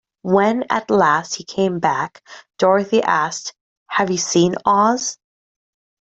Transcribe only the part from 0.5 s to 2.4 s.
at last, he came back,